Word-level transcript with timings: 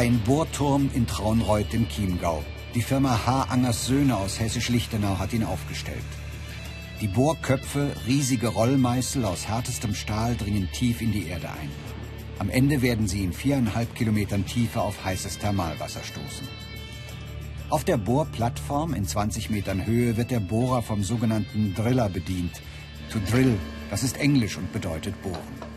Ein 0.00 0.18
Bohrturm 0.20 0.88
in 0.94 1.06
Traunreuth 1.06 1.74
im 1.74 1.86
Chiemgau. 1.86 2.42
Die 2.74 2.80
Firma 2.80 3.26
H. 3.26 3.48
Angers 3.50 3.84
Söhne 3.84 4.16
aus 4.16 4.40
Hessisch-Lichtenau 4.40 5.18
hat 5.18 5.34
ihn 5.34 5.44
aufgestellt. 5.44 6.10
Die 7.02 7.06
Bohrköpfe, 7.06 7.94
riesige 8.06 8.48
Rollmeißel 8.48 9.26
aus 9.26 9.46
härtestem 9.46 9.94
Stahl, 9.94 10.36
dringen 10.36 10.70
tief 10.72 11.02
in 11.02 11.12
die 11.12 11.26
Erde 11.26 11.50
ein. 11.50 11.68
Am 12.38 12.48
Ende 12.48 12.80
werden 12.80 13.08
sie 13.08 13.22
in 13.22 13.34
viereinhalb 13.34 13.94
Kilometern 13.94 14.46
Tiefe 14.46 14.80
auf 14.80 15.04
heißes 15.04 15.36
Thermalwasser 15.36 16.02
stoßen. 16.02 16.48
Auf 17.68 17.84
der 17.84 17.98
Bohrplattform 17.98 18.94
in 18.94 19.04
20 19.04 19.50
Metern 19.50 19.84
Höhe 19.84 20.16
wird 20.16 20.30
der 20.30 20.40
Bohrer 20.40 20.80
vom 20.80 21.04
sogenannten 21.04 21.74
Driller 21.74 22.08
bedient. 22.08 22.62
To 23.12 23.18
drill, 23.30 23.58
das 23.90 24.02
ist 24.02 24.16
Englisch 24.16 24.56
und 24.56 24.72
bedeutet 24.72 25.20
bohren. 25.20 25.69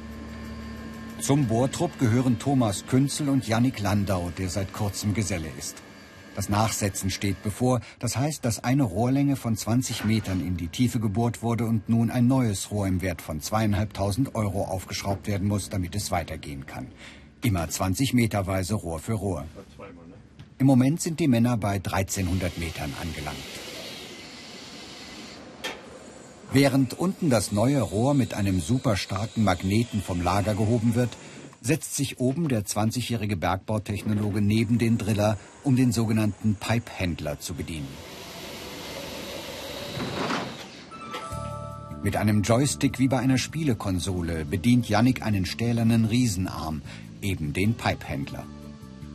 Zum 1.24 1.48
Bohrtrupp 1.48 1.98
gehören 2.00 2.38
Thomas 2.38 2.86
Künzel 2.86 3.30
und 3.30 3.48
Jannik 3.48 3.80
Landau, 3.80 4.30
der 4.38 4.50
seit 4.50 4.74
kurzem 4.74 5.14
Geselle 5.14 5.48
ist. 5.58 5.78
Das 6.36 6.50
Nachsetzen 6.50 7.10
steht 7.10 7.42
bevor. 7.44 7.80
Das 8.00 8.18
heißt, 8.18 8.44
dass 8.44 8.62
eine 8.66 8.84
Rohrlänge 8.84 9.38
von 9.38 9.56
20 9.56 10.04
Metern 10.04 10.46
in 10.46 10.58
die 10.58 10.68
Tiefe 10.68 11.00
gebohrt 11.00 11.42
wurde 11.42 11.64
und 11.64 11.88
nun 11.88 12.12
ein 12.12 12.28
neues 12.28 12.72
Rohr 12.72 12.88
im 12.88 13.02
Wert 13.02 13.22
von 13.22 13.40
zweieinhalbtausend 13.40 14.36
Euro 14.36 14.66
aufgeschraubt 14.66 15.28
werden 15.28 15.48
muss, 15.48 15.70
damit 15.70 15.96
es 15.96 16.12
weitergehen 16.12 16.66
kann. 16.66 16.88
Immer 17.42 17.70
20 17.70 18.14
Meterweise 18.14 18.74
Rohr 18.74 19.00
für 19.00 19.14
Rohr. 19.14 19.46
Im 20.58 20.68
Moment 20.68 21.00
sind 21.00 21.22
die 21.22 21.30
Männer 21.30 21.56
bei 21.56 21.76
1300 21.76 22.58
Metern 22.58 22.92
angelangt. 23.02 23.38
Während 26.54 26.94
unten 26.94 27.32
das 27.32 27.52
neue 27.52 27.82
Rohr 27.82 28.14
mit 28.14 28.36
einem 28.36 28.62
super 28.62 28.96
starken 28.96 29.44
Magneten 29.44 30.04
vom 30.04 30.22
Lager 30.22 30.54
gehoben 30.54 30.94
wird, 30.94 31.10
setzt 31.62 31.96
sich 31.96 32.20
oben 32.20 32.48
der 32.48 32.64
20-jährige 32.64 33.38
Bergbautechnologe 33.38 34.40
neben 34.40 34.78
den 34.78 35.00
Driller, 35.00 35.40
um 35.64 35.76
den 35.76 35.92
sogenannten 35.92 36.54
Pipehändler 36.54 37.40
zu 37.40 37.56
bedienen. 37.56 37.88
Mit 42.04 42.18
einem 42.18 42.44
Joystick 42.44 43.00
wie 43.00 43.08
bei 43.08 43.18
einer 43.18 43.40
Spielekonsole 43.40 44.46
bedient 44.46 44.88
Yannick 44.88 45.24
einen 45.24 45.48
stählernen 45.48 46.06
Riesenarm, 46.06 46.84
eben 47.24 47.54
den 47.54 47.74
Pipehändler. 47.74 48.46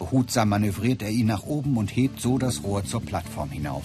Behutsam 0.00 0.48
manövriert 0.48 1.02
er 1.02 1.10
ihn 1.10 1.26
nach 1.26 1.44
oben 1.44 1.76
und 1.76 1.94
hebt 1.94 2.20
so 2.20 2.36
das 2.36 2.64
Rohr 2.64 2.84
zur 2.84 3.02
Plattform 3.02 3.50
hinauf. 3.50 3.84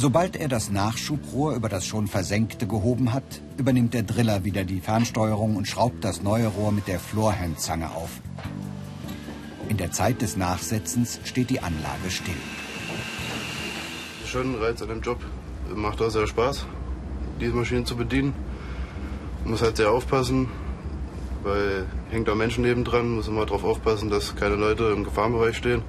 Sobald 0.00 0.36
er 0.36 0.46
das 0.46 0.70
Nachschubrohr 0.70 1.56
über 1.56 1.68
das 1.68 1.84
schon 1.84 2.06
versenkte 2.06 2.68
gehoben 2.68 3.12
hat, 3.12 3.24
übernimmt 3.56 3.94
der 3.94 4.04
Driller 4.04 4.44
wieder 4.44 4.62
die 4.62 4.78
Fernsteuerung 4.78 5.56
und 5.56 5.66
schraubt 5.66 6.04
das 6.04 6.22
neue 6.22 6.46
Rohr 6.46 6.70
mit 6.70 6.86
der 6.86 7.00
Floorhandzange 7.00 7.90
auf. 7.90 8.10
In 9.68 9.76
der 9.76 9.90
Zeit 9.90 10.22
des 10.22 10.36
Nachsetzens 10.36 11.18
steht 11.24 11.50
die 11.50 11.58
Anlage 11.58 12.10
still. 12.10 12.36
Schön 14.24 14.54
Reiz 14.54 14.80
an 14.82 14.88
dem 14.90 15.00
Job. 15.00 15.18
Macht 15.74 16.00
auch 16.00 16.10
sehr 16.10 16.28
Spaß, 16.28 16.64
diese 17.40 17.54
Maschinen 17.54 17.84
zu 17.84 17.96
bedienen. 17.96 18.34
Muss 19.44 19.62
halt 19.62 19.78
sehr 19.78 19.90
aufpassen, 19.90 20.48
weil 21.42 21.86
hängt 22.12 22.28
auch 22.28 22.36
Menschen 22.36 22.62
nebendran, 22.62 23.16
muss 23.16 23.26
immer 23.26 23.46
darauf 23.46 23.64
aufpassen, 23.64 24.10
dass 24.10 24.36
keine 24.36 24.54
Leute 24.54 24.92
im 24.96 25.02
Gefahrenbereich 25.02 25.56
stehen. 25.56 25.82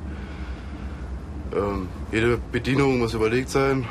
Ähm, 1.55 1.87
jede 2.11 2.39
Bedienung 2.51 2.97
muss 2.97 3.13
überlegt 3.13 3.51
sein. 3.51 3.85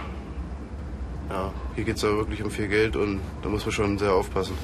Hier 1.78 1.84
geht 1.84 1.98
es 1.98 2.02
ja 2.02 2.08
wirklich 2.08 2.42
um 2.42 2.50
viel 2.50 2.66
Geld 2.66 2.96
und 2.96 3.20
da 3.40 3.48
muss 3.48 3.64
man 3.64 3.70
schon 3.70 3.98
sehr 3.98 4.12
aufpassen. 4.12 4.54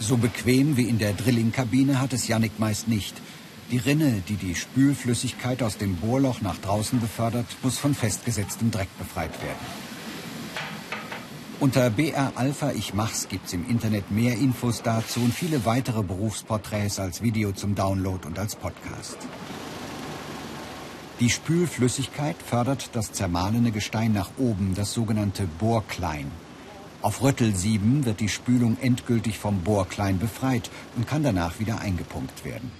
So 0.00 0.18
bequem 0.18 0.76
wie 0.76 0.86
in 0.86 0.98
der 0.98 1.14
Drillingkabine 1.14 1.98
hat 1.98 2.12
es 2.12 2.28
Yannick 2.28 2.58
meist 2.60 2.88
nicht. 2.88 3.16
Die 3.70 3.78
Rinne, 3.78 4.22
die 4.28 4.36
die 4.36 4.54
Spülflüssigkeit 4.54 5.62
aus 5.62 5.78
dem 5.78 5.96
Bohrloch 5.96 6.42
nach 6.42 6.58
draußen 6.58 7.00
befördert, 7.00 7.46
muss 7.62 7.78
von 7.78 7.94
festgesetztem 7.94 8.70
Dreck 8.70 8.88
befreit 8.98 9.32
werden. 9.42 9.64
Unter 11.58 11.88
BR 11.88 12.32
Alpha 12.34 12.72
Ich 12.72 12.92
Mach's 12.92 13.28
gibt's 13.30 13.54
im 13.54 13.66
Internet 13.66 14.10
mehr 14.10 14.34
Infos 14.34 14.82
dazu 14.82 15.20
und 15.20 15.32
viele 15.32 15.64
weitere 15.64 16.02
Berufsporträts 16.02 16.98
als 16.98 17.22
Video 17.22 17.52
zum 17.52 17.74
Download 17.74 18.26
und 18.26 18.38
als 18.38 18.56
Podcast. 18.56 19.16
Die 21.24 21.30
Spülflüssigkeit 21.30 22.36
fördert 22.36 22.90
das 22.92 23.12
zermahlene 23.12 23.70
Gestein 23.70 24.12
nach 24.12 24.32
oben, 24.36 24.74
das 24.74 24.92
sogenannte 24.92 25.46
Bohrklein. 25.58 26.30
Auf 27.00 27.22
Röttelsieben 27.22 28.04
wird 28.04 28.20
die 28.20 28.28
Spülung 28.28 28.76
endgültig 28.82 29.38
vom 29.38 29.62
Bohrklein 29.62 30.18
befreit 30.18 30.70
und 30.96 31.06
kann 31.06 31.22
danach 31.22 31.58
wieder 31.60 31.80
eingepumpt 31.80 32.44
werden. 32.44 32.70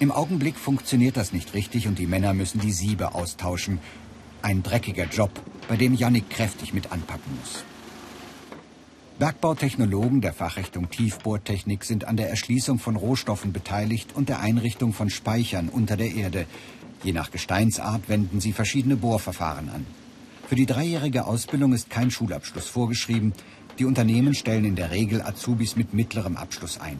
Im 0.00 0.10
Augenblick 0.10 0.56
funktioniert 0.56 1.18
das 1.18 1.34
nicht 1.34 1.52
richtig 1.52 1.86
und 1.86 1.98
die 1.98 2.06
Männer 2.06 2.32
müssen 2.32 2.60
die 2.60 2.72
Siebe 2.72 3.14
austauschen. 3.14 3.78
Ein 4.40 4.62
dreckiger 4.62 5.04
Job, 5.04 5.32
bei 5.68 5.76
dem 5.76 5.92
Yannick 5.92 6.30
kräftig 6.30 6.72
mit 6.72 6.92
anpacken 6.92 7.36
muss. 7.38 7.62
Bergbautechnologen 9.18 10.20
der 10.20 10.32
Fachrichtung 10.32 10.90
Tiefbohrtechnik 10.90 11.82
sind 11.84 12.04
an 12.04 12.16
der 12.16 12.30
Erschließung 12.30 12.78
von 12.78 12.94
Rohstoffen 12.94 13.52
beteiligt 13.52 14.14
und 14.14 14.28
der 14.28 14.38
Einrichtung 14.38 14.92
von 14.92 15.10
Speichern 15.10 15.68
unter 15.68 15.96
der 15.96 16.14
Erde, 16.14 16.46
Je 17.04 17.12
nach 17.12 17.30
Gesteinsart 17.30 18.08
wenden 18.08 18.40
sie 18.40 18.52
verschiedene 18.52 18.96
Bohrverfahren 18.96 19.68
an. 19.68 19.86
Für 20.48 20.56
die 20.56 20.66
dreijährige 20.66 21.26
Ausbildung 21.26 21.72
ist 21.72 21.90
kein 21.90 22.10
Schulabschluss 22.10 22.68
vorgeschrieben. 22.68 23.32
Die 23.78 23.84
Unternehmen 23.84 24.34
stellen 24.34 24.64
in 24.64 24.76
der 24.76 24.90
Regel 24.90 25.22
Azubis 25.22 25.76
mit 25.76 25.94
mittlerem 25.94 26.36
Abschluss 26.36 26.80
ein. 26.80 26.98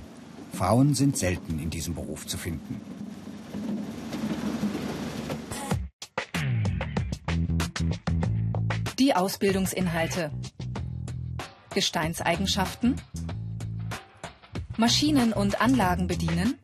Frauen 0.52 0.94
sind 0.94 1.16
selten 1.16 1.58
in 1.58 1.70
diesem 1.70 1.94
Beruf 1.94 2.26
zu 2.26 2.38
finden. 2.38 2.80
Die 8.98 9.14
Ausbildungsinhalte. 9.14 10.30
Gesteinseigenschaften. 11.74 12.96
Maschinen 14.76 15.32
und 15.32 15.60
Anlagen 15.60 16.06
bedienen. 16.06 16.58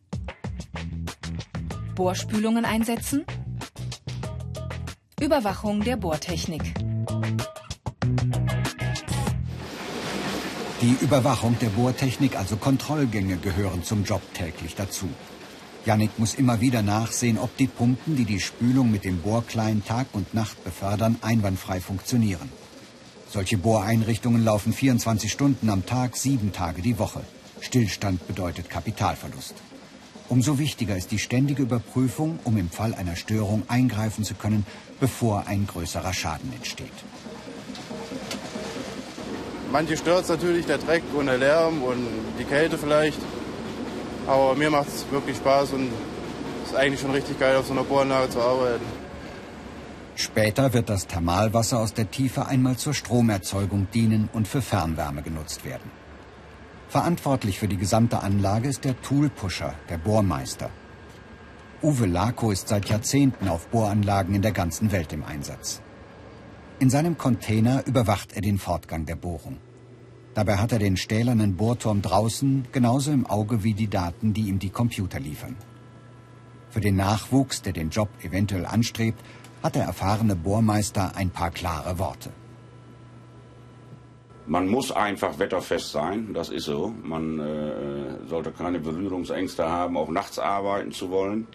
Bohrspülungen 1.95 2.65
einsetzen, 2.65 3.25
Überwachung 5.21 5.81
der 5.81 5.95
Bohrtechnik. 5.95 6.73
Die 10.81 10.97
Überwachung 11.01 11.57
der 11.59 11.69
Bohrtechnik, 11.69 12.37
also 12.37 12.57
Kontrollgänge, 12.57 13.37
gehören 13.37 13.85
zum 13.85 14.03
Job 14.03 14.21
täglich 14.33 14.75
dazu. 14.75 15.07
Yannick 15.85 16.19
muss 16.19 16.33
immer 16.33 16.59
wieder 16.59 16.81
nachsehen, 16.81 17.37
ob 17.37 17.55
die 17.55 17.67
Pumpen, 17.67 18.17
die 18.17 18.25
die 18.25 18.41
Spülung 18.41 18.91
mit 18.91 19.05
dem 19.05 19.21
Bohrklein 19.21 19.85
Tag 19.85 20.07
und 20.11 20.33
Nacht 20.33 20.61
befördern, 20.65 21.17
einwandfrei 21.21 21.79
funktionieren. 21.79 22.49
Solche 23.29 23.57
Bohreinrichtungen 23.57 24.43
laufen 24.43 24.73
24 24.73 25.31
Stunden 25.31 25.69
am 25.69 25.85
Tag, 25.85 26.17
sieben 26.17 26.51
Tage 26.51 26.81
die 26.81 26.99
Woche. 26.99 27.21
Stillstand 27.61 28.27
bedeutet 28.27 28.69
Kapitalverlust. 28.69 29.55
Umso 30.27 30.57
wichtiger 30.57 30.97
ist 30.97 31.11
die 31.11 31.19
ständige 31.19 31.63
Überprüfung, 31.63 32.39
um 32.43 32.57
im 32.57 32.69
Fall 32.69 32.95
einer 32.95 33.15
Störung 33.15 33.63
eingreifen 33.67 34.23
zu 34.23 34.33
können, 34.33 34.65
bevor 34.99 35.45
ein 35.47 35.67
größerer 35.67 36.13
Schaden 36.13 36.51
entsteht. 36.53 36.91
Manche 39.71 39.97
stört 39.97 40.23
es 40.23 40.29
natürlich, 40.29 40.65
der 40.65 40.79
Dreck 40.79 41.03
und 41.15 41.27
der 41.27 41.37
Lärm 41.37 41.83
und 41.83 42.07
die 42.39 42.43
Kälte 42.43 42.77
vielleicht. 42.77 43.19
Aber 44.25 44.55
mir 44.55 44.71
macht 44.71 44.87
es 44.87 45.05
wirklich 45.11 45.37
Spaß 45.37 45.73
und 45.73 45.89
es 46.63 46.71
ist 46.71 46.75
eigentlich 46.75 47.01
schon 47.01 47.11
richtig 47.11 47.39
geil, 47.39 47.55
auf 47.57 47.67
so 47.67 47.73
einer 47.73 47.83
Bohranlage 47.83 48.29
zu 48.29 48.41
arbeiten. 48.41 48.85
Später 50.15 50.73
wird 50.73 50.89
das 50.89 51.07
Thermalwasser 51.07 51.79
aus 51.79 51.93
der 51.93 52.09
Tiefe 52.09 52.47
einmal 52.47 52.77
zur 52.77 52.93
Stromerzeugung 52.93 53.87
dienen 53.93 54.29
und 54.33 54.47
für 54.47 54.61
Fernwärme 54.61 55.21
genutzt 55.21 55.65
werden. 55.65 55.91
Verantwortlich 56.95 57.59
für 57.59 57.67
die 57.67 57.75
gesamte 57.75 58.23
Anlage 58.23 58.69
ist 58.69 58.85
der 58.85 58.95
Toolpusher, 59.01 59.73
der 59.89 59.97
Bohrmeister. 59.97 60.69
Uwe 61.83 62.05
Lako 62.05 62.51
ist 62.51 62.69
seit 62.69 62.87
Jahrzehnten 62.87 63.49
auf 63.49 63.67
Bohranlagen 63.67 64.33
in 64.33 64.41
der 64.41 64.53
ganzen 64.53 64.93
Welt 64.93 65.11
im 65.11 65.25
Einsatz. 65.25 65.81
In 66.79 66.89
seinem 66.89 67.17
Container 67.17 67.85
überwacht 67.85 68.31
er 68.31 68.41
den 68.41 68.57
Fortgang 68.57 69.05
der 69.05 69.17
Bohrung. 69.17 69.57
Dabei 70.35 70.55
hat 70.55 70.71
er 70.71 70.79
den 70.79 70.95
stählernen 70.95 71.57
Bohrturm 71.57 72.01
draußen 72.01 72.69
genauso 72.71 73.11
im 73.11 73.25
Auge 73.25 73.61
wie 73.65 73.73
die 73.73 73.89
Daten, 73.89 74.33
die 74.33 74.47
ihm 74.47 74.59
die 74.59 74.69
Computer 74.69 75.19
liefern. 75.19 75.57
Für 76.69 76.79
den 76.79 76.95
Nachwuchs, 76.95 77.61
der 77.61 77.73
den 77.73 77.89
Job 77.89 78.07
eventuell 78.23 78.65
anstrebt, 78.65 79.19
hat 79.61 79.75
der 79.75 79.83
erfahrene 79.83 80.37
Bohrmeister 80.37 81.13
ein 81.17 81.29
paar 81.29 81.51
klare 81.51 81.99
Worte. 81.99 82.31
Man 84.47 84.67
muss 84.67 84.91
einfach 84.91 85.39
wetterfest 85.39 85.91
sein, 85.91 86.33
das 86.33 86.49
ist 86.49 86.65
so. 86.65 86.93
Man 87.03 87.39
äh, 87.39 88.27
sollte 88.27 88.51
keine 88.51 88.79
Berührungsängste 88.79 89.67
haben, 89.67 89.97
auch 89.97 90.09
nachts 90.09 90.37
arbeiten 90.37 90.91
zu 90.91 91.09
wollen. 91.09 91.47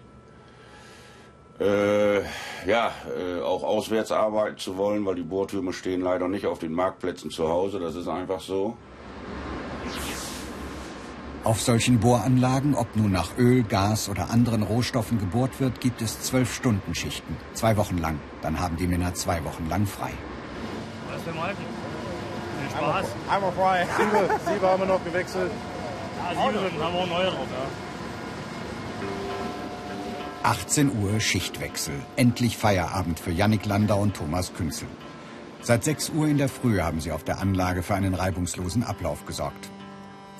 Äh, 1.61 2.23
ja, 2.67 2.91
äh, 3.17 3.43
auch 3.43 3.63
auswärts 3.63 4.11
arbeiten 4.11 4.57
zu 4.57 4.77
wollen, 4.77 5.05
weil 5.05 5.15
die 5.15 5.23
Bohrtürme 5.23 5.73
stehen 5.73 6.01
leider 6.01 6.27
nicht 6.27 6.47
auf 6.47 6.59
den 6.59 6.73
Marktplätzen 6.73 7.31
zu 7.31 7.49
Hause, 7.49 7.79
das 7.79 7.95
ist 7.95 8.09
einfach 8.09 8.41
so. 8.41 8.77
Auf 11.45 11.61
solchen 11.61 12.01
Bohranlagen, 12.01 12.75
ob 12.75 12.97
nun 12.97 13.13
nach 13.13 13.39
Öl, 13.39 13.63
Gas 13.63 14.09
oder 14.09 14.31
anderen 14.31 14.63
Rohstoffen 14.63 15.19
gebohrt 15.19 15.61
wird, 15.61 15.81
gibt 15.81 16.03
es 16.03 16.21
zwölf 16.21 16.55
Stunden 16.55 16.95
Schichten, 16.95 17.37
zwei 17.55 17.77
Wochen 17.77 17.99
lang. 17.99 18.19
Dann 18.43 18.59
haben 18.59 18.77
die 18.77 18.87
Männer 18.87 19.15
zwei 19.15 19.43
Wochen 19.45 19.69
lang 19.69 19.87
frei. 19.87 20.11
Was 21.11 21.23
für 21.23 21.33
Malten? 21.33 21.80
Viel 22.59 22.71
Spaß. 22.77 23.07
Einmal 23.29 23.53
frei. 23.53 23.87
Siebe, 23.97 24.41
Siebe 24.47 24.67
haben 24.67 24.81
wir 24.81 24.87
noch 24.87 25.05
gewechselt. 25.05 25.51
Ja, 26.19 26.43
sieben 26.43 26.59
Stunden 26.59 26.83
haben 26.85 26.95
wir 26.95 27.01
auch 27.01 27.07
neue 27.07 27.27
drauf, 27.27 27.47
ja. 27.51 27.67
18 30.43 31.03
Uhr 31.03 31.21
Schichtwechsel. 31.21 31.95
Endlich 32.17 32.57
Feierabend 32.57 33.21
für 33.21 33.31
Jannik 33.31 33.67
Landau 33.67 34.01
und 34.01 34.17
Thomas 34.17 34.55
Künzel. 34.55 34.89
Seit 35.61 35.85
6 35.85 36.11
Uhr 36.11 36.27
in 36.27 36.39
der 36.39 36.49
Früh 36.49 36.81
haben 36.81 37.01
sie 37.01 37.13
auf 37.13 37.25
der 37.25 37.41
Anlage 37.41 37.83
für 37.83 37.95
einen 37.95 38.15
reibungslosen 38.15 38.83
Ablauf 38.83 39.27
gesorgt. 39.27 39.71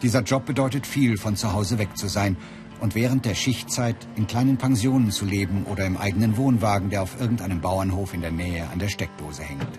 Dieser 0.01 0.23
Job 0.23 0.47
bedeutet 0.47 0.87
viel, 0.87 1.19
von 1.19 1.37
zu 1.37 1.53
Hause 1.53 1.79
weg 1.79 1.99
zu 1.99 2.09
sein 2.09 2.39
und 2.81 2.95
während 2.95 3.27
der 3.27 3.35
Schichtzeit 3.35 3.97
in 4.17 4.27
kleinen 4.27 4.57
Pensionen 4.57 5.11
zu 5.11 5.27
leben 5.27 5.67
oder 5.67 5.85
im 5.85 5.99
eigenen 5.99 6.39
Wohnwagen, 6.39 6.89
der 6.89 7.03
auf 7.03 7.21
irgendeinem 7.21 7.61
Bauernhof 7.61 8.15
in 8.15 8.23
der 8.23 8.31
Nähe 8.31 8.67
an 8.73 8.79
der 8.79 8.89
Steckdose 8.89 9.43
hängt. 9.43 9.79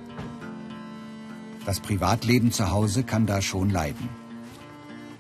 Das 1.65 1.79
Privatleben 1.79 2.51
zu 2.51 2.71
Hause 2.71 3.03
kann 3.03 3.25
da 3.25 3.41
schon 3.41 3.69
leiden. 3.69 4.09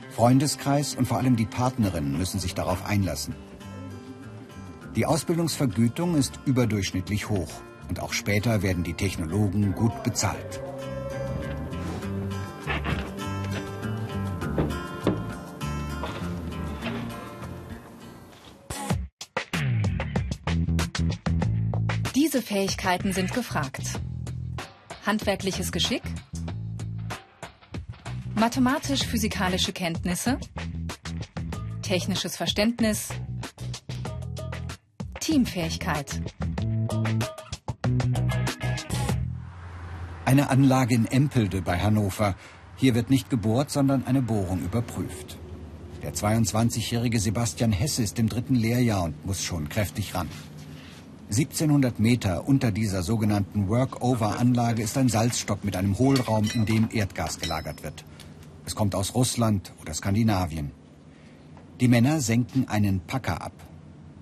Freundeskreis 0.09 0.95
und 0.95 1.07
vor 1.07 1.17
allem 1.17 1.35
die 1.35 1.45
Partnerinnen 1.45 2.17
müssen 2.17 2.39
sich 2.39 2.53
darauf 2.53 2.85
einlassen. 2.85 3.35
Die 4.95 5.05
Ausbildungsvergütung 5.05 6.15
ist 6.15 6.39
überdurchschnittlich 6.45 7.29
hoch 7.29 7.51
und 7.87 8.01
auch 8.01 8.11
später 8.11 8.61
werden 8.61 8.83
die 8.83 8.93
Technologen 8.93 9.73
gut 9.73 10.03
bezahlt. 10.03 10.61
Diese 22.15 22.41
Fähigkeiten 22.41 23.13
sind 23.13 23.33
gefragt. 23.33 23.99
Handwerkliches 25.05 25.71
Geschick, 25.71 26.03
mathematisch-physikalische 28.41 29.71
Kenntnisse, 29.71 30.39
technisches 31.83 32.35
Verständnis, 32.35 33.09
Teamfähigkeit. 35.19 36.19
Eine 40.25 40.49
Anlage 40.49 40.95
in 40.95 41.05
Empelde 41.05 41.61
bei 41.61 41.77
Hannover. 41.77 42.33
Hier 42.77 42.95
wird 42.95 43.11
nicht 43.11 43.29
gebohrt, 43.29 43.69
sondern 43.69 44.07
eine 44.07 44.23
Bohrung 44.23 44.63
überprüft. 44.63 45.37
Der 46.01 46.15
22-jährige 46.15 47.19
Sebastian 47.19 47.71
Hesse 47.71 48.01
ist 48.01 48.17
im 48.17 48.27
dritten 48.27 48.55
Lehrjahr 48.55 49.03
und 49.03 49.23
muss 49.23 49.43
schon 49.43 49.69
kräftig 49.69 50.15
ran. 50.15 50.29
1700 51.29 51.99
Meter 51.99 52.47
unter 52.47 52.71
dieser 52.71 53.03
sogenannten 53.03 53.69
Work-Over-Anlage 53.69 54.81
ist 54.81 54.97
ein 54.97 55.09
Salzstock 55.09 55.63
mit 55.63 55.75
einem 55.75 55.99
Hohlraum, 55.99 56.49
in 56.55 56.65
dem 56.65 56.89
Erdgas 56.91 57.39
gelagert 57.39 57.83
wird. 57.83 58.03
Es 58.65 58.75
kommt 58.75 58.95
aus 58.95 59.15
Russland 59.15 59.71
oder 59.81 59.93
Skandinavien. 59.93 60.71
Die 61.79 61.87
Männer 61.87 62.21
senken 62.21 62.67
einen 62.67 62.99
Packer 62.99 63.41
ab. 63.41 63.53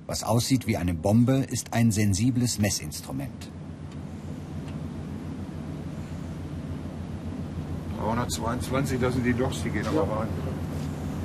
Was 0.08 0.24
aussieht 0.24 0.66
wie 0.66 0.78
eine 0.78 0.94
Bombe, 0.94 1.46
ist 1.50 1.74
ein 1.74 1.92
sensibles 1.92 2.58
Messinstrument. 2.58 3.52
322, 8.00 9.00
das 9.00 9.14
sind 9.14 9.26
die 9.26 9.34
Loks, 9.34 9.62
die 9.64 9.70
gehen 9.70 9.86
aber 9.86 10.04
rein. 10.04 10.28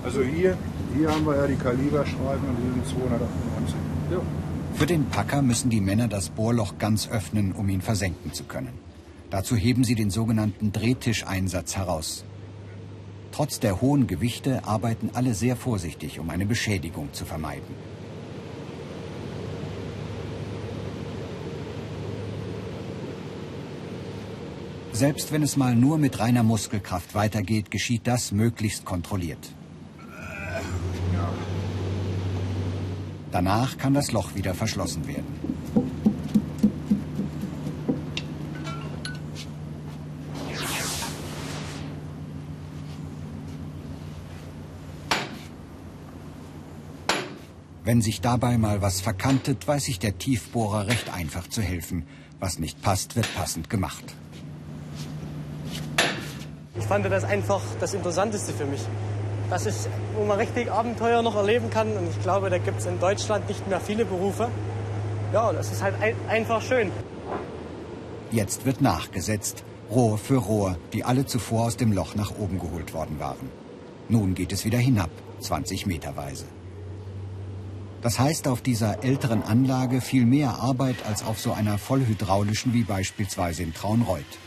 Also 0.04 0.22
hier, 0.22 0.58
hier 0.94 1.10
haben 1.10 1.24
wir 1.24 1.36
ja 1.36 1.46
die 1.46 1.56
Kaliberstreifen 1.56 2.48
und 2.48 2.56
hier 2.56 2.72
sind 2.72 2.86
298. 2.88 3.74
Ja. 4.10 4.18
Für 4.74 4.86
den 4.86 5.06
Packer 5.06 5.40
müssen 5.40 5.70
die 5.70 5.80
Männer 5.80 6.08
das 6.08 6.30
Bohrloch 6.30 6.78
ganz 6.78 7.08
öffnen, 7.08 7.52
um 7.52 7.68
ihn 7.68 7.80
versenken 7.80 8.32
zu 8.32 8.44
können. 8.44 8.74
Dazu 9.30 9.56
heben 9.56 9.84
sie 9.84 9.94
den 9.94 10.10
sogenannten 10.10 10.72
Drehtischeinsatz 10.72 11.76
heraus. 11.76 12.24
Trotz 13.34 13.58
der 13.58 13.80
hohen 13.80 14.06
Gewichte 14.06 14.64
arbeiten 14.64 15.10
alle 15.12 15.34
sehr 15.34 15.56
vorsichtig, 15.56 16.20
um 16.20 16.30
eine 16.30 16.46
Beschädigung 16.46 17.12
zu 17.12 17.24
vermeiden. 17.24 17.74
Selbst 24.92 25.32
wenn 25.32 25.42
es 25.42 25.56
mal 25.56 25.74
nur 25.74 25.98
mit 25.98 26.20
reiner 26.20 26.44
Muskelkraft 26.44 27.16
weitergeht, 27.16 27.72
geschieht 27.72 28.06
das 28.06 28.30
möglichst 28.30 28.84
kontrolliert. 28.84 29.50
Danach 33.32 33.78
kann 33.78 33.94
das 33.94 34.12
Loch 34.12 34.36
wieder 34.36 34.54
verschlossen 34.54 35.08
werden. 35.08 35.83
Wenn 47.84 48.00
sich 48.00 48.22
dabei 48.22 48.56
mal 48.56 48.80
was 48.80 49.02
verkantet, 49.02 49.68
weiß 49.68 49.84
sich 49.84 49.98
der 49.98 50.16
Tiefbohrer 50.16 50.86
recht 50.86 51.12
einfach 51.12 51.48
zu 51.48 51.60
helfen. 51.60 52.06
Was 52.40 52.58
nicht 52.58 52.80
passt, 52.80 53.14
wird 53.14 53.28
passend 53.34 53.68
gemacht. 53.68 54.04
Ich 56.78 56.84
fand 56.86 57.04
das 57.04 57.24
einfach 57.24 57.60
das 57.80 57.92
Interessanteste 57.92 58.54
für 58.54 58.64
mich. 58.64 58.80
Das 59.50 59.66
ist, 59.66 59.90
wo 60.16 60.24
man 60.24 60.38
richtig 60.38 60.70
Abenteuer 60.70 61.20
noch 61.20 61.36
erleben 61.36 61.68
kann. 61.68 61.94
Und 61.94 62.08
ich 62.08 62.22
glaube, 62.22 62.48
da 62.48 62.56
gibt 62.56 62.80
es 62.80 62.86
in 62.86 62.98
Deutschland 62.98 63.46
nicht 63.48 63.68
mehr 63.68 63.80
viele 63.80 64.06
Berufe. 64.06 64.48
Ja, 65.34 65.52
das 65.52 65.70
ist 65.70 65.82
halt 65.82 66.00
ein, 66.00 66.16
einfach 66.26 66.62
schön. 66.62 66.90
Jetzt 68.30 68.64
wird 68.64 68.80
nachgesetzt, 68.80 69.62
Rohr 69.90 70.16
für 70.16 70.38
Rohr, 70.38 70.78
die 70.94 71.04
alle 71.04 71.26
zuvor 71.26 71.66
aus 71.66 71.76
dem 71.76 71.92
Loch 71.92 72.14
nach 72.14 72.32
oben 72.38 72.58
geholt 72.58 72.94
worden 72.94 73.20
waren. 73.20 73.50
Nun 74.08 74.34
geht 74.34 74.52
es 74.52 74.64
wieder 74.64 74.78
hinab, 74.78 75.10
20 75.40 75.84
Meterweise. 75.84 76.46
Das 78.04 78.18
heißt 78.18 78.48
auf 78.48 78.60
dieser 78.60 79.02
älteren 79.02 79.42
Anlage 79.42 80.02
viel 80.02 80.26
mehr 80.26 80.58
Arbeit 80.60 81.06
als 81.06 81.24
auf 81.24 81.40
so 81.40 81.52
einer 81.52 81.78
vollhydraulischen 81.78 82.74
wie 82.74 82.82
beispielsweise 82.82 83.62
in 83.62 83.72
Traunreuth. 83.72 84.38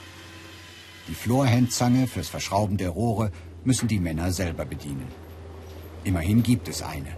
Die 1.08 1.16
Florhandzange 1.16 2.06
fürs 2.06 2.28
Verschrauben 2.28 2.78
der 2.78 2.92
Rohre 2.92 3.32
müssen 3.64 3.88
die 3.88 4.00
Männer 4.00 4.32
selber 4.32 4.64
bedienen. 4.64 5.08
Immerhin 6.04 6.44
gibt 6.44 6.68
es 6.68 6.84
eine. 6.84 7.18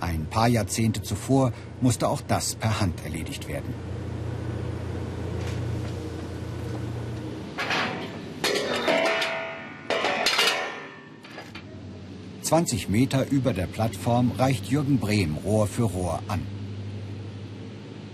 Ein 0.00 0.26
paar 0.26 0.48
Jahrzehnte 0.48 1.02
zuvor 1.02 1.52
musste 1.80 2.08
auch 2.08 2.22
das 2.22 2.56
per 2.56 2.80
Hand 2.80 3.04
erledigt 3.04 3.46
werden. 3.46 3.72
Zwanzig 12.50 12.88
Meter 12.88 13.30
über 13.30 13.52
der 13.52 13.68
Plattform 13.68 14.32
reicht 14.36 14.66
Jürgen 14.66 14.98
Brehm 14.98 15.36
Rohr 15.44 15.68
für 15.68 15.84
Rohr 15.84 16.20
an. 16.26 16.44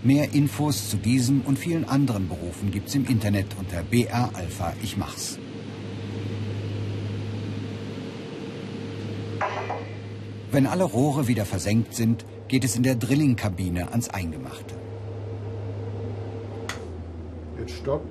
Mehr 0.02 0.34
Infos 0.34 0.90
zu 0.90 0.98
diesem 0.98 1.40
und 1.40 1.58
vielen 1.58 1.88
anderen 1.88 2.28
Berufen 2.28 2.70
gibt's 2.70 2.94
im 2.94 3.06
Internet 3.06 3.46
unter 3.58 3.82
BR 3.82 4.28
Alpha 4.34 4.74
Ich 4.82 4.98
Mach's. 4.98 5.38
Wenn 10.50 10.66
alle 10.66 10.84
Rohre 10.84 11.28
wieder 11.28 11.46
versenkt 11.46 11.94
sind, 11.94 12.26
geht 12.48 12.64
es 12.64 12.76
in 12.76 12.82
der 12.82 12.96
Drillingkabine 12.96 13.90
ans 13.90 14.10
Eingemachte. 14.10 14.74
Jetzt 17.58 17.76
stopp. 17.76 18.04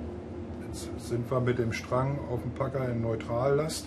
Jetzt 0.66 0.90
sind 0.98 1.30
wir 1.30 1.40
mit 1.40 1.60
dem 1.60 1.72
Strang 1.72 2.18
auf 2.28 2.42
dem 2.42 2.50
Packer 2.50 2.90
in 2.90 3.00
Neutrallast. 3.00 3.86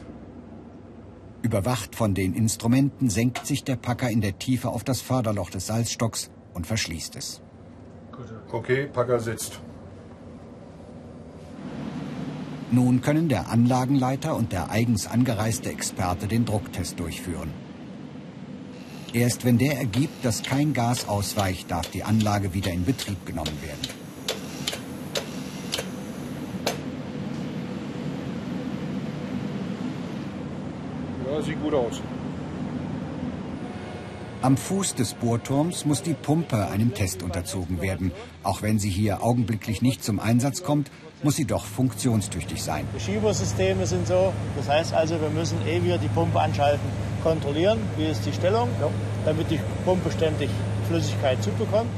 Überwacht 1.41 1.95
von 1.95 2.13
den 2.13 2.33
Instrumenten 2.33 3.09
senkt 3.09 3.45
sich 3.45 3.63
der 3.63 3.77
Packer 3.77 4.09
in 4.09 4.21
der 4.21 4.37
Tiefe 4.37 4.69
auf 4.69 4.83
das 4.83 5.01
Förderloch 5.01 5.49
des 5.49 5.67
Salzstocks 5.67 6.29
und 6.53 6.67
verschließt 6.67 7.15
es. 7.15 7.41
Okay, 8.51 8.87
Packer 8.87 9.19
sitzt. 9.19 9.59
Nun 12.71 13.01
können 13.01 13.29
der 13.29 13.49
Anlagenleiter 13.49 14.35
und 14.35 14.51
der 14.51 14.69
eigens 14.69 15.07
angereiste 15.07 15.69
Experte 15.69 16.27
den 16.27 16.45
Drucktest 16.45 16.99
durchführen. 16.99 17.51
Erst 19.13 19.43
wenn 19.43 19.57
der 19.57 19.77
ergibt, 19.77 20.23
dass 20.23 20.43
kein 20.43 20.73
Gas 20.73 21.07
ausweicht, 21.07 21.71
darf 21.71 21.89
die 21.89 22.03
Anlage 22.03 22.53
wieder 22.53 22.71
in 22.71 22.85
Betrieb 22.85 23.25
genommen 23.25 23.57
werden. 23.63 23.98
Sieht 31.41 31.61
gut 31.61 31.73
aus. 31.73 32.01
Am 34.41 34.55
Fuß 34.55 34.95
des 34.95 35.15
Bohrturms 35.15 35.85
muss 35.85 36.01
die 36.01 36.13
Pumpe 36.13 36.69
einem 36.69 36.93
Test 36.93 37.23
unterzogen 37.23 37.81
werden. 37.81 38.11
Auch 38.43 38.61
wenn 38.61 38.79
sie 38.79 38.89
hier 38.89 39.21
augenblicklich 39.21 39.81
nicht 39.81 40.03
zum 40.03 40.19
Einsatz 40.19 40.63
kommt, 40.63 40.91
muss 41.23 41.35
sie 41.35 41.45
doch 41.45 41.65
funktionstüchtig 41.65 42.63
sein. 42.63 42.87
Die 42.95 43.01
Schiebersysteme 43.01 43.85
sind 43.85 44.07
so. 44.07 44.31
Das 44.55 44.69
heißt 44.69 44.93
also, 44.93 45.19
wir 45.19 45.29
müssen 45.29 45.57
eh 45.67 45.83
wieder 45.83 45.97
die 45.97 46.07
Pumpe 46.07 46.39
anschalten. 46.39 46.87
kontrollieren, 47.23 47.79
wie 47.97 48.05
ist 48.05 48.25
die 48.25 48.33
Stellung, 48.33 48.69
damit 49.25 49.51
die 49.51 49.59
Pumpe 49.85 50.11
ständig 50.11 50.49
Flüssigkeit 50.87 51.43
zubekommt. 51.43 51.89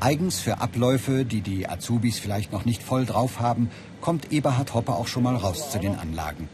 Eigens 0.00 0.40
für 0.40 0.60
Abläufe, 0.60 1.24
die 1.24 1.40
die 1.42 1.68
Azubis 1.68 2.18
vielleicht 2.18 2.52
noch 2.52 2.64
nicht 2.64 2.82
voll 2.82 3.04
drauf 3.04 3.40
haben, 3.40 3.70
kommt 4.00 4.32
Eberhard 4.32 4.72
Hoppe 4.74 4.92
auch 4.92 5.06
schon 5.06 5.22
mal 5.22 5.36
raus 5.36 5.70
zu 5.70 5.78
den 5.78 5.94
Anlagen. 5.96 6.48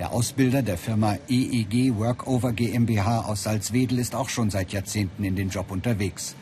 Der 0.00 0.14
Ausbilder 0.14 0.62
der 0.62 0.78
Firma 0.78 1.18
EEG 1.28 1.94
Workover 1.98 2.52
GmbH 2.52 3.26
aus 3.26 3.42
Salzwedel 3.42 3.98
ist 3.98 4.14
auch 4.14 4.30
schon 4.30 4.48
seit 4.48 4.72
Jahrzehnten 4.72 5.24
in 5.24 5.36
dem 5.36 5.50
Job 5.50 5.70
unterwegs. 5.70 6.36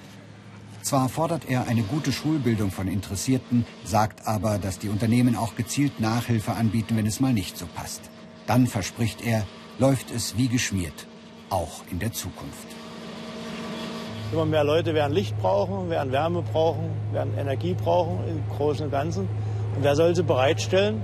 Zwar 0.82 1.08
fordert 1.08 1.50
er 1.50 1.66
eine 1.66 1.82
gute 1.82 2.12
Schulbildung 2.12 2.70
von 2.70 2.86
Interessierten, 2.86 3.66
sagt 3.82 4.28
aber, 4.28 4.58
dass 4.58 4.78
die 4.78 4.88
Unternehmen 4.88 5.34
auch 5.34 5.56
gezielt 5.56 5.98
Nachhilfe 5.98 6.52
anbieten, 6.52 6.96
wenn 6.96 7.06
es 7.06 7.18
mal 7.18 7.32
nicht 7.32 7.58
so 7.58 7.66
passt. 7.74 8.02
Dann 8.46 8.68
verspricht 8.68 9.26
er, 9.26 9.44
läuft 9.80 10.12
es 10.12 10.38
wie 10.38 10.46
geschmiert, 10.46 11.08
auch 11.50 11.82
in 11.90 11.98
der 11.98 12.12
Zukunft. 12.12 12.68
Immer 14.32 14.46
mehr 14.46 14.62
Leute 14.62 14.94
werden 14.94 15.12
Licht 15.12 15.36
brauchen, 15.40 15.90
werden 15.90 16.12
Wärme 16.12 16.42
brauchen, 16.42 16.90
werden 17.10 17.36
Energie 17.36 17.74
brauchen 17.74 18.20
im 18.28 18.56
Großen 18.56 18.84
und 18.84 18.92
Ganzen. 18.92 19.22
Und 19.74 19.82
wer 19.82 19.96
soll 19.96 20.14
sie 20.14 20.22
bereitstellen? 20.22 21.02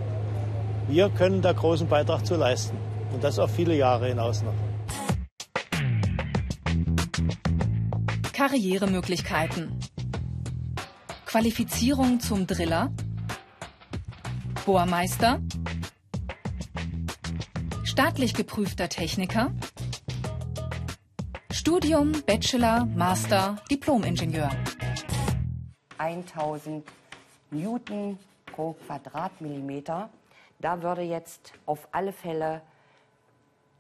Wir 0.88 1.08
können 1.08 1.40
da 1.40 1.52
großen 1.52 1.88
Beitrag 1.88 2.26
zu 2.26 2.36
leisten. 2.36 2.76
Und 3.12 3.24
das 3.24 3.38
auf 3.38 3.50
viele 3.54 3.74
Jahre 3.74 4.08
hinaus 4.08 4.42
noch. 4.42 4.52
Karrieremöglichkeiten. 8.32 9.78
Qualifizierung 11.24 12.20
zum 12.20 12.46
Driller. 12.46 12.92
Bohrmeister. 14.66 15.40
Staatlich 17.84 18.34
geprüfter 18.34 18.88
Techniker. 18.88 19.52
Studium, 21.50 22.12
Bachelor, 22.26 22.84
Master, 22.84 23.56
Diplomingenieur. 23.70 24.50
1000 25.96 26.84
Newton 27.50 28.18
pro 28.44 28.74
Quadratmillimeter. 28.86 30.10
Da 30.60 30.82
würde 30.82 31.02
jetzt 31.02 31.52
auf 31.66 31.88
alle 31.92 32.12
Fälle 32.12 32.62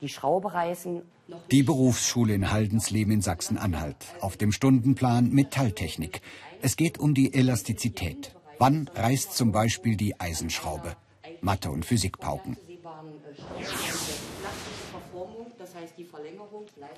die 0.00 0.08
Schraube 0.08 0.52
reißen. 0.52 1.02
Die 1.50 1.62
Berufsschule 1.62 2.34
in 2.34 2.50
Haldensleben 2.50 3.12
in 3.14 3.22
Sachsen-Anhalt. 3.22 3.96
Auf 4.20 4.36
dem 4.36 4.52
Stundenplan 4.52 5.30
Metalltechnik. 5.30 6.20
Es 6.60 6.76
geht 6.76 6.98
um 6.98 7.14
die 7.14 7.32
Elastizität. 7.32 8.34
Wann 8.58 8.88
reißt 8.94 9.32
zum 9.34 9.52
Beispiel 9.52 9.96
die 9.96 10.20
Eisenschraube? 10.20 10.96
Mathe- 11.40 11.70
und 11.70 11.84
Physikpauken. 11.84 12.56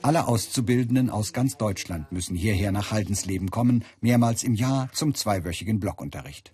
Alle 0.02 0.26
Auszubildenden 0.28 1.10
aus 1.10 1.32
ganz 1.32 1.56
Deutschland 1.56 2.12
müssen 2.12 2.36
hierher 2.36 2.72
nach 2.72 2.90
Haldensleben 2.90 3.50
kommen, 3.50 3.84
mehrmals 4.00 4.42
im 4.42 4.54
Jahr 4.54 4.90
zum 4.92 5.14
zweiwöchigen 5.14 5.80
Blockunterricht. 5.80 6.52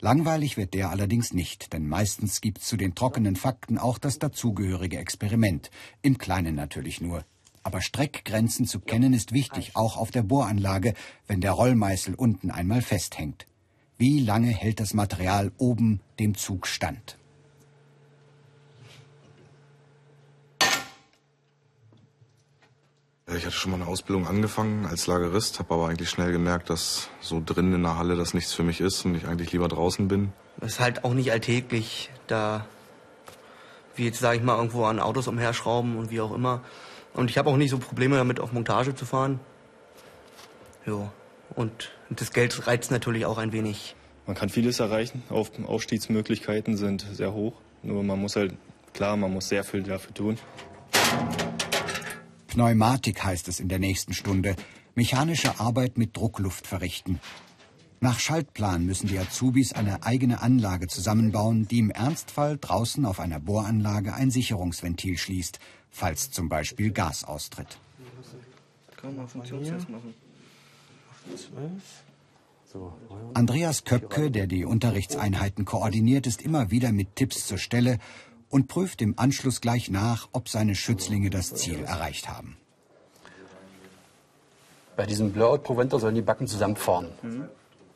Langweilig 0.00 0.58
wird 0.58 0.74
der 0.74 0.90
allerdings 0.90 1.32
nicht, 1.32 1.72
denn 1.72 1.88
meistens 1.88 2.42
gibt's 2.42 2.66
zu 2.68 2.76
den 2.76 2.94
trockenen 2.94 3.34
Fakten 3.34 3.78
auch 3.78 3.98
das 3.98 4.18
dazugehörige 4.18 4.98
Experiment. 4.98 5.70
Im 6.02 6.18
Kleinen 6.18 6.54
natürlich 6.54 7.00
nur. 7.00 7.24
Aber 7.62 7.80
Streckgrenzen 7.80 8.66
zu 8.66 8.78
kennen 8.78 9.14
ist 9.14 9.32
wichtig, 9.32 9.74
auch 9.74 9.96
auf 9.96 10.10
der 10.10 10.22
Bohranlage, 10.22 10.94
wenn 11.26 11.40
der 11.40 11.52
Rollmeißel 11.52 12.14
unten 12.14 12.50
einmal 12.50 12.82
festhängt. 12.82 13.46
Wie 13.96 14.20
lange 14.20 14.48
hält 14.48 14.80
das 14.80 14.92
Material 14.92 15.50
oben 15.56 16.00
dem 16.20 16.34
Zug 16.36 16.66
stand? 16.66 17.16
Ich 23.36 23.44
hatte 23.44 23.54
schon 23.54 23.72
mal 23.72 23.80
eine 23.80 23.86
Ausbildung 23.86 24.26
angefangen 24.26 24.86
als 24.86 25.06
Lagerist, 25.06 25.58
habe 25.58 25.74
aber 25.74 25.88
eigentlich 25.88 26.08
schnell 26.08 26.32
gemerkt, 26.32 26.70
dass 26.70 27.10
so 27.20 27.42
drinnen 27.44 27.74
in 27.74 27.82
der 27.82 27.98
Halle 27.98 28.16
das 28.16 28.32
nichts 28.32 28.54
für 28.54 28.62
mich 28.62 28.80
ist 28.80 29.04
und 29.04 29.14
ich 29.14 29.26
eigentlich 29.26 29.52
lieber 29.52 29.68
draußen 29.68 30.08
bin. 30.08 30.32
Es 30.60 30.74
ist 30.74 30.80
halt 30.80 31.04
auch 31.04 31.12
nicht 31.12 31.32
alltäglich, 31.32 32.10
da 32.26 32.64
wie 33.94 34.04
jetzt 34.04 34.20
sage 34.20 34.38
ich 34.38 34.42
mal 34.42 34.56
irgendwo 34.56 34.84
an 34.84 35.00
Autos 35.00 35.28
umherschrauben 35.28 35.96
und 35.96 36.10
wie 36.10 36.20
auch 36.20 36.34
immer. 36.34 36.62
Und 37.14 37.30
ich 37.30 37.38
habe 37.38 37.50
auch 37.50 37.56
nicht 37.56 37.70
so 37.70 37.78
Probleme 37.78 38.16
damit, 38.16 38.40
auf 38.40 38.52
Montage 38.52 38.94
zu 38.94 39.04
fahren. 39.04 39.40
Ja, 40.86 41.12
und 41.54 41.92
das 42.10 42.32
Geld 42.32 42.66
reizt 42.66 42.90
natürlich 42.90 43.26
auch 43.26 43.38
ein 43.38 43.52
wenig. 43.52 43.96
Man 44.26 44.36
kann 44.36 44.48
vieles 44.48 44.80
erreichen, 44.80 45.22
Aufstiegsmöglichkeiten 45.30 46.76
sind 46.76 47.06
sehr 47.12 47.32
hoch. 47.32 47.54
Nur 47.82 48.02
man 48.02 48.18
muss 48.18 48.36
halt, 48.36 48.54
klar, 48.92 49.16
man 49.16 49.32
muss 49.32 49.48
sehr 49.48 49.64
viel 49.64 49.82
dafür 49.82 50.14
tun. 50.14 50.38
Pneumatik 52.56 53.22
heißt 53.22 53.48
es 53.48 53.60
in 53.60 53.68
der 53.68 53.78
nächsten 53.78 54.14
Stunde. 54.14 54.56
Mechanische 54.94 55.60
Arbeit 55.60 55.98
mit 55.98 56.16
Druckluft 56.16 56.66
verrichten. 56.66 57.20
Nach 58.00 58.18
Schaltplan 58.18 58.86
müssen 58.86 59.08
die 59.08 59.18
Azubis 59.18 59.74
eine 59.74 60.04
eigene 60.04 60.40
Anlage 60.40 60.86
zusammenbauen, 60.86 61.68
die 61.68 61.80
im 61.80 61.90
Ernstfall 61.90 62.56
draußen 62.58 63.04
auf 63.04 63.20
einer 63.20 63.40
Bohranlage 63.40 64.14
ein 64.14 64.30
Sicherungsventil 64.30 65.18
schließt, 65.18 65.58
falls 65.90 66.30
zum 66.30 66.48
Beispiel 66.48 66.92
Gas 66.92 67.24
austritt. 67.24 67.76
Andreas 73.34 73.84
Köpke, 73.84 74.30
der 74.30 74.46
die 74.46 74.64
Unterrichtseinheiten 74.64 75.66
koordiniert, 75.66 76.26
ist 76.26 76.40
immer 76.40 76.70
wieder 76.70 76.90
mit 76.92 77.16
Tipps 77.16 77.46
zur 77.46 77.58
Stelle 77.58 77.98
und 78.50 78.68
prüft 78.68 79.02
im 79.02 79.18
Anschluss 79.18 79.60
gleich 79.60 79.90
nach, 79.90 80.28
ob 80.32 80.48
seine 80.48 80.74
Schützlinge 80.74 81.30
das 81.30 81.54
Ziel 81.54 81.82
erreicht 81.84 82.28
haben. 82.28 82.56
Bei 84.96 85.04
diesem 85.04 85.32
Blowout-Proventer 85.32 85.98
sollen 85.98 86.14
die 86.14 86.22
Backen 86.22 86.46
zusammenfahren. 86.46 87.08
Mhm. 87.22 87.48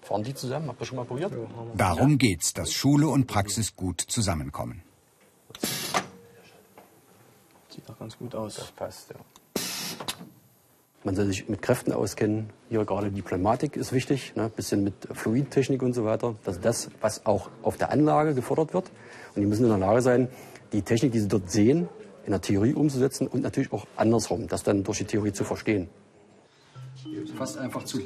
Fahren 0.03 0.23
die 0.23 0.35
zusammen? 0.35 0.69
Habt 0.69 0.81
ihr 0.81 0.87
schon 0.87 0.97
mal 0.97 1.05
probiert? 1.05 1.33
Darum 1.77 2.19
geht's, 2.19 2.53
dass 2.53 2.73
Schule 2.73 3.09
und 3.09 3.27
Praxis 3.27 3.77
gut 3.77 4.01
zusammenkommen. 4.01 4.83
Sieht 7.69 7.89
doch 7.89 7.99
ganz 7.99 8.19
gut 8.19 8.35
aus. 8.35 8.57
Das 8.57 8.73
passt, 8.73 9.11
ja. 9.11 9.17
Man 11.03 11.17
soll 11.17 11.27
sich 11.27 11.49
mit 11.49 11.63
Kräften 11.63 11.93
auskennen. 11.93 12.51
Hier 12.69 12.85
gerade 12.85 13.11
die 13.11 13.23
Pneumatik 13.23 13.77
ist 13.77 13.93
wichtig, 13.93 14.35
ne? 14.37 14.51
bisschen 14.55 14.85
mit 14.85 14.95
Fluidtechnik 15.11 15.83
und 15.83 15.95
so 15.95 16.05
weiter. 16.05 16.35
Das 16.45 16.57
ist 16.57 16.65
das, 16.65 16.91
was 17.01 17.25
auch 17.25 17.49
auf 17.63 17.79
der 17.79 17.91
Anlage 17.91 18.35
gefordert 18.35 18.75
wird. 18.75 18.91
Und 19.35 19.41
die 19.41 19.47
müssen 19.47 19.65
in 19.65 19.71
der 19.71 19.79
Lage 19.79 20.03
sein, 20.03 20.29
die 20.75 20.83
Technik, 20.83 21.13
die 21.13 21.21
sie 21.21 21.29
dort 21.29 21.51
sehen, 21.51 21.89
in 22.27 22.33
der 22.33 22.43
Theorie 22.43 22.75
umzusetzen 22.75 23.27
und 23.27 23.43
natürlich 23.43 23.73
auch 23.73 23.87
andersrum, 23.97 24.47
das 24.47 24.63
dann 24.63 24.85
durch 24.85 24.99
die 24.99 25.05
Theorie 25.05 25.33
zu 25.33 25.45
verstehen. 25.45 25.89
Fast 27.35 27.57
einfach 27.57 27.85
zu. 27.85 28.01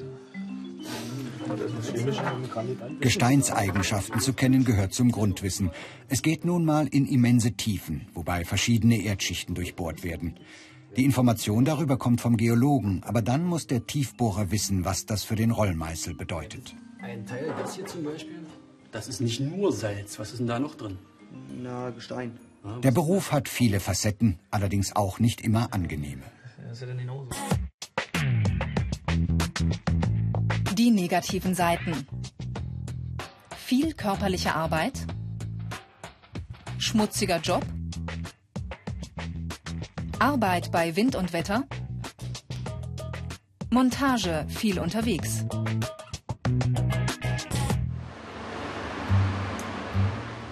Gesteinseigenschaften 3.01 4.21
zu 4.21 4.33
kennen 4.33 4.65
gehört 4.65 4.95
zum 4.95 5.11
Grundwissen. 5.11 5.71
Es 6.09 6.23
geht 6.23 6.45
nun 6.45 6.65
mal 6.65 6.87
in 6.87 7.07
immense 7.07 7.53
Tiefen, 7.53 8.09
wobei 8.15 8.45
verschiedene 8.45 9.03
Erdschichten 9.03 9.55
durchbohrt 9.55 10.05
werden. 10.05 10.39
Die 10.97 11.05
Information 11.05 11.65
darüber 11.65 11.97
kommt 11.97 12.21
vom 12.21 12.37
Geologen, 12.37 13.03
aber 13.05 13.21
dann 13.21 13.45
muss 13.45 13.67
der 13.67 13.85
Tiefbohrer 13.85 14.53
wissen, 14.53 14.85
was 14.85 15.07
das 15.07 15.25
für 15.25 15.35
den 15.35 15.51
Rollmeißel 15.51 16.15
bedeutet. 16.15 16.75
Ein 17.03 17.27
Teil, 17.27 17.53
das 17.59 17.75
hier 17.75 17.85
zum 17.87 18.05
Beispiel, 18.05 18.47
das 18.93 19.09
ist 19.09 19.21
nicht 19.21 19.41
nur 19.41 19.73
Salz. 19.73 20.21
Was 20.21 20.31
ist 20.31 20.39
denn 20.39 20.47
da 20.47 20.61
noch 20.61 20.77
drin? 20.77 20.99
Na, 21.63 21.91
Gestein. 21.91 22.39
Der 22.83 22.93
Beruf 22.93 23.33
hat 23.33 23.49
viele 23.49 23.81
Facetten, 23.81 24.39
allerdings 24.51 24.95
auch 24.95 25.19
nicht 25.19 25.41
immer 25.41 25.75
angenehme. 25.75 26.23
Die 30.75 30.91
negativen 30.91 31.55
Seiten. 31.55 32.07
Viel 33.57 33.95
körperliche 33.95 34.55
Arbeit. 34.55 35.07
Schmutziger 36.79 37.41
Job. 37.41 37.65
Arbeit 40.21 40.71
bei 40.73 40.97
Wind 40.97 41.17
und 41.17 41.33
Wetter. 41.33 41.65
Montage 43.71 44.47
viel 44.49 44.79
unterwegs. 44.79 45.45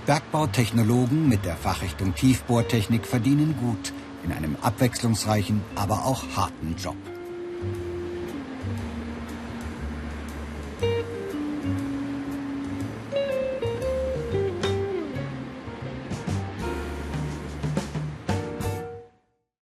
Bergbautechnologen 0.07 1.29
mit 1.29 1.45
der 1.45 1.57
Fachrichtung 1.57 2.15
Tiefbohrtechnik 2.15 3.07
verdienen 3.07 3.55
gut 3.59 3.93
in 4.25 4.33
einem 4.33 4.57
abwechslungsreichen, 4.61 5.63
aber 5.77 6.05
auch 6.05 6.25
harten 6.37 6.75
Job. 6.77 6.97